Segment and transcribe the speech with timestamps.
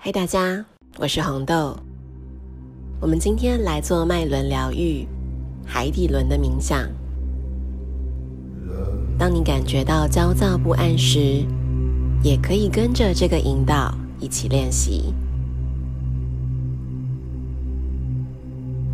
[0.00, 0.64] 嗨，大家，
[0.96, 1.76] 我是红豆。
[3.00, 5.04] 我们今天来做脉轮疗愈、
[5.66, 6.88] 海底轮的冥想。
[9.18, 11.44] 当你感觉到焦躁不安时，
[12.22, 15.12] 也可以跟着这个引导一起练习。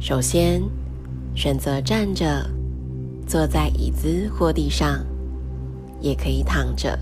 [0.00, 0.62] 首先，
[1.34, 2.50] 选择站着，
[3.26, 5.04] 坐在椅子或地上，
[6.00, 6.98] 也可以躺着。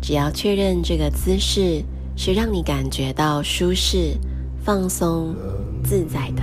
[0.00, 1.84] 只要确认这个姿势
[2.16, 4.16] 是让你感觉到舒适、
[4.62, 5.34] 放松、
[5.82, 6.42] 自在的，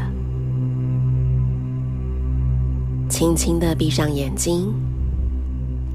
[3.10, 4.74] 轻轻的闭上眼睛，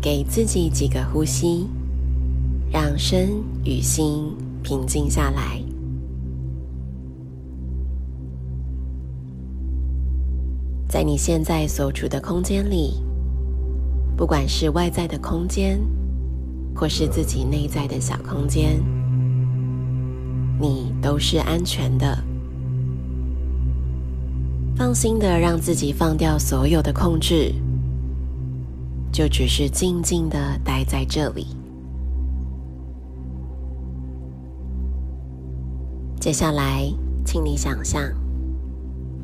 [0.00, 1.66] 给自己几个呼吸，
[2.72, 3.28] 让身
[3.64, 5.60] 与心平静下来。
[10.88, 13.02] 在你现在所处的空间里，
[14.16, 15.78] 不管是外在的空间，
[16.74, 18.82] 或是自己内在的小空间，
[20.60, 22.16] 你都是安全的。
[24.76, 27.54] 放心的让自己放掉所有的控制，
[29.10, 31.46] 就只是静静的待在这里。
[36.20, 36.92] 接下来，
[37.24, 38.02] 请你想象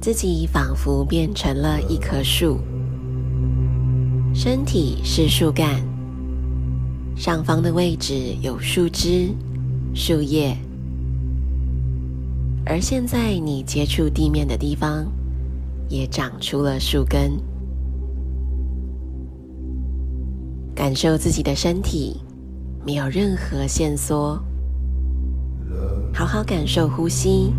[0.00, 2.58] 自己仿佛变成了一棵树，
[4.32, 5.82] 身体是树干。
[7.14, 9.28] 上方的位置有树枝、
[9.94, 10.56] 树叶，
[12.64, 15.06] 而现在你接触地面的地方
[15.88, 17.32] 也长出了树根。
[20.74, 22.20] 感受自己的身体
[22.84, 24.42] 没有任何线索，
[26.14, 27.52] 好好感受呼吸，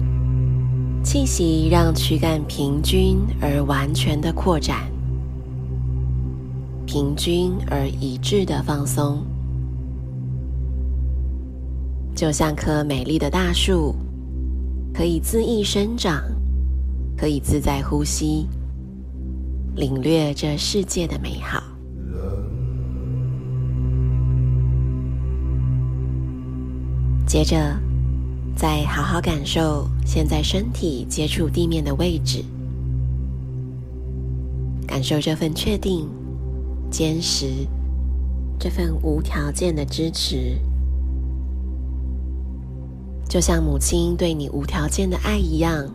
[1.04, 4.90] 气息让躯干平均而完全的扩展，
[6.86, 9.24] 平均而一致的放松。
[12.16, 13.96] 就像棵美丽的大树，
[14.94, 16.23] 可以恣意生长，
[17.17, 18.47] 可以自在呼吸，
[19.75, 21.63] 领略这世界的美好。
[27.25, 27.57] 接着，
[28.56, 32.45] 再好好感受现在身体接触地面的位置，
[34.85, 36.07] 感受这份确定、
[36.91, 37.47] 坚实，
[38.59, 40.59] 这份无条件的支持。
[43.33, 45.89] 就像母亲对你无条件的爱一样，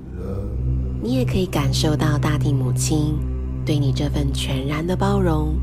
[1.00, 3.16] 你也可以感受到大地母亲
[3.64, 5.54] 对你这份全然的包容、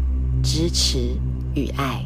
[0.41, 1.17] 支持
[1.53, 2.01] 与爱。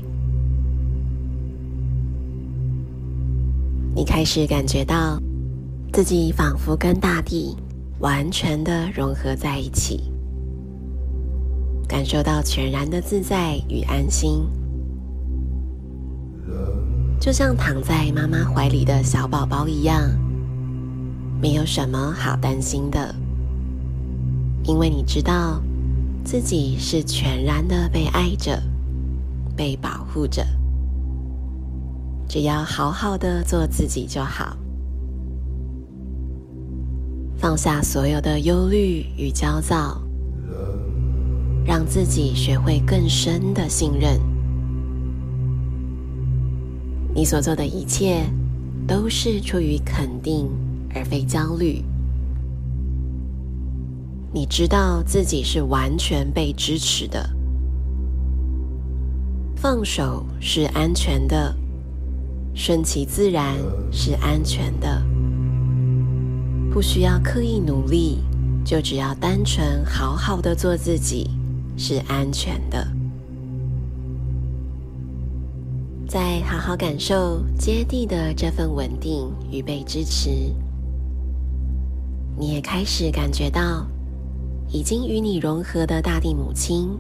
[3.94, 5.22] 你开始感觉到
[5.94, 7.56] 自己仿佛跟大地
[8.00, 10.12] 完全的融合在一起，
[11.88, 14.48] 感受到全然的自在与安心。
[17.20, 20.10] 就像躺在妈妈怀里的小宝宝一样，
[21.42, 23.14] 没有什么好担心的，
[24.64, 25.62] 因为你知道
[26.24, 28.62] 自己是全然的被爱着、
[29.54, 30.46] 被保护着，
[32.28, 34.56] 只要好好的做自己就好，
[37.38, 40.02] 放下所有的忧虑与焦躁，
[41.66, 44.29] 让自己学会更深的信任。
[47.20, 48.24] 你所做的一切
[48.88, 50.50] 都是出于肯定，
[50.96, 51.84] 而非焦虑。
[54.32, 57.30] 你知道自己是完全被支持的，
[59.54, 61.54] 放手是安全的，
[62.56, 63.58] 顺其自然
[63.92, 65.04] 是安全的，
[66.72, 68.20] 不需要刻意努力，
[68.64, 71.30] 就只要单纯好好的做自己
[71.76, 72.99] 是安全的。
[76.10, 80.32] 再好好感受接地的这份稳定与被支持，
[82.36, 83.86] 你也开始感觉到
[84.68, 86.98] 已经与你融合的大地母亲，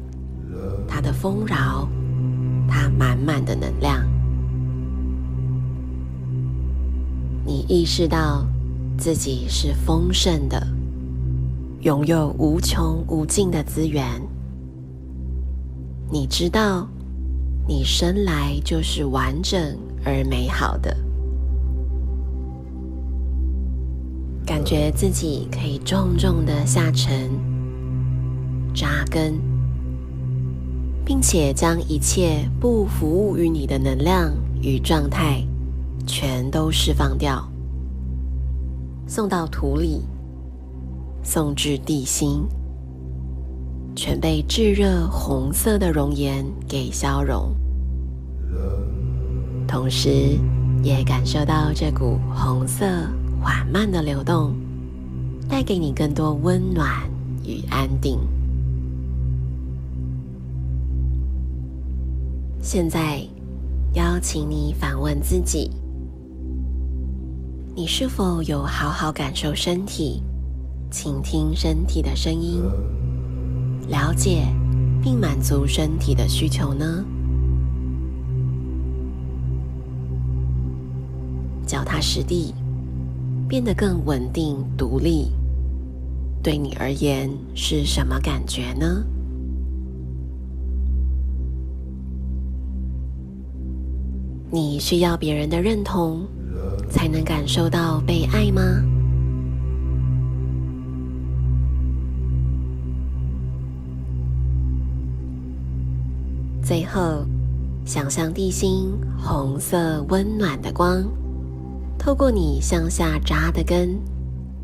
[0.88, 1.90] 她的丰饶，
[2.68, 4.08] 她满满的能量。
[7.44, 8.46] 你意识到
[8.96, 10.68] 自己是丰盛的，
[11.82, 14.06] 拥有无穷无尽的资源。
[16.12, 16.88] 你知道。
[17.70, 20.98] 你生来就是完整而美好的，
[24.44, 27.30] 感觉自己可以重重的下沉、
[28.74, 29.40] 扎根，
[31.06, 34.34] 并且将一切不服务于你的能量
[34.64, 35.46] 与状态
[36.08, 37.48] 全都释放掉，
[39.06, 40.02] 送到土里，
[41.22, 42.48] 送至地心，
[43.96, 47.56] 全被炙热红色的熔岩给消融。
[49.70, 50.10] 同时，
[50.82, 52.88] 也感受到这股红色
[53.40, 54.56] 缓慢的流动，
[55.48, 57.08] 带给你更多温暖
[57.46, 58.18] 与安定。
[62.60, 63.22] 现在，
[63.94, 65.70] 邀请你反问自己：
[67.76, 70.24] 你是否有好好感受身体，
[70.90, 72.64] 倾听身体的声音，
[73.88, 74.48] 了解
[75.00, 77.06] 并满足身体的需求呢？
[81.70, 82.52] 脚踏实地，
[83.48, 85.32] 变得更稳定、独立，
[86.42, 89.06] 对你而言是什么感觉呢？
[94.50, 96.26] 你需要别人的认同，
[96.90, 98.62] 才能感受到被爱吗？
[106.64, 107.24] 最后，
[107.86, 108.90] 想象地心
[109.20, 111.04] 红色温暖的光，
[112.00, 114.00] 透过你向下扎的根，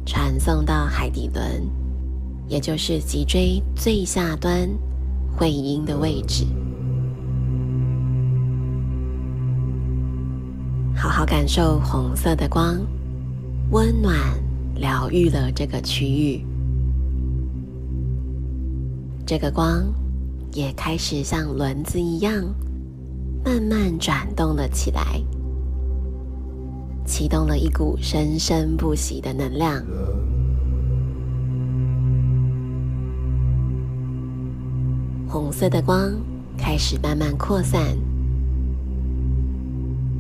[0.06, 1.70] 传送到海底轮，
[2.48, 4.70] 也就是脊椎最下端
[5.36, 6.46] 会阴的位置。
[10.96, 12.80] 好好感受红色的光，
[13.70, 14.18] 温暖
[14.76, 16.44] 疗愈了这个区域。
[19.26, 19.84] 这个光
[20.54, 22.34] 也开始像轮子一样，
[23.44, 25.22] 慢慢转动了起来，
[27.06, 29.84] 启动了一股生生不息的能量。
[35.28, 36.14] 红色的光
[36.58, 37.82] 开始慢慢扩散。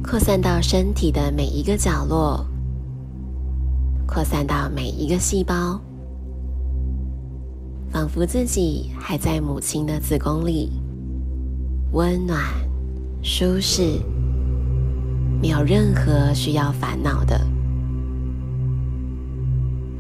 [0.04, 2.46] 扩散到身体的每一个角落，
[4.06, 5.82] 扩散到每一个细胞，
[7.92, 10.72] 仿佛自己还在母亲的子宫里，
[11.94, 12.40] 温暖、
[13.24, 14.00] 舒适，
[15.42, 17.40] 没有任何需要烦恼的。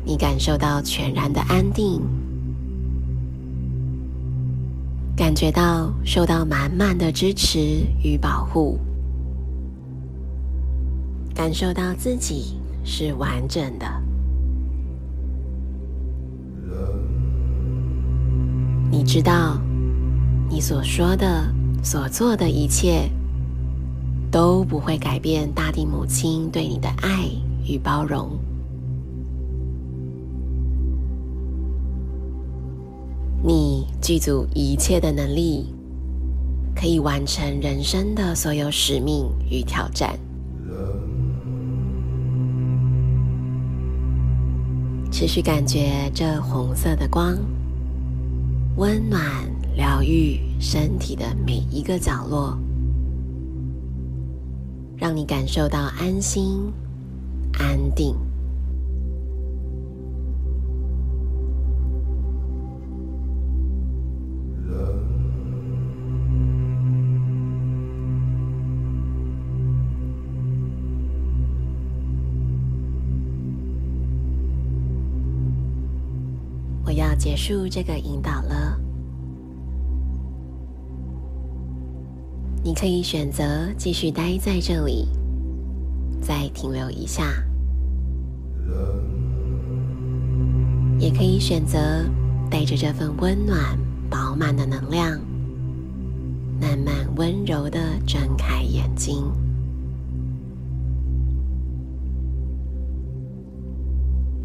[0.03, 2.01] 你感受到全然的安定，
[5.15, 7.59] 感觉到受到满满的支持
[8.03, 8.79] 与保护。
[11.33, 13.85] 感受到自己是完整的，
[18.89, 19.59] 你知道，
[20.49, 21.53] 你所说的、
[21.83, 23.09] 所做的一切
[24.35, 27.25] 都不会改变大地母亲对你的爱
[27.65, 28.37] 与包容。
[33.41, 35.73] 你具足一切的能力，
[36.75, 40.19] 可以完成人生的所有使命与挑战。
[45.09, 47.37] 持续感觉这红色的光，
[48.75, 49.21] 温暖
[49.77, 52.57] 疗愈身体的每一个角落，
[54.97, 56.71] 让你感受到安心、
[57.59, 58.15] 安定。
[76.85, 78.79] 我要结束这个引导了，
[82.85, 83.43] 可以选择
[83.79, 85.07] 继续待在这里，
[86.21, 87.23] 再停留一下；
[90.99, 91.79] 也可以选择
[92.47, 93.75] 带着这份温暖、
[94.07, 95.19] 饱满的能量，
[96.61, 99.15] 慢慢温柔的睁开眼睛。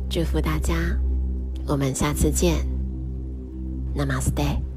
[0.09, 0.75] 祝福大家！
[1.67, 2.57] 我们下次见
[3.95, 4.70] ，Namaste。